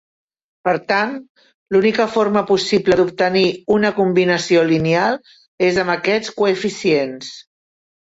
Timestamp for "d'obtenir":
3.01-3.45